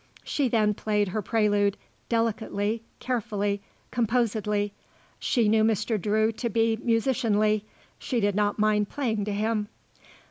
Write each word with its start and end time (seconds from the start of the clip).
She 0.23 0.49
then 0.49 0.73
played 0.73 1.09
her 1.09 1.21
prelude, 1.21 1.77
delicately, 2.09 2.81
carefully, 2.99 3.61
composedly. 3.91 4.73
She 5.19 5.47
knew 5.47 5.63
Mr. 5.63 6.01
Drew 6.01 6.31
to 6.31 6.49
be 6.49 6.75
musicianly; 6.75 7.65
she 7.99 8.19
did 8.19 8.33
not 8.33 8.57
mind 8.57 8.89
playing 8.89 9.25
to 9.25 9.31
him. 9.31 9.67